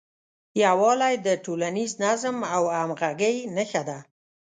یووالی 0.63 1.15
د 1.25 1.27
ټولنیز 1.45 1.91
نظم 2.05 2.37
او 2.55 2.63
همغږۍ 2.77 3.35
نښه 3.55 3.81
ده. 3.89 3.99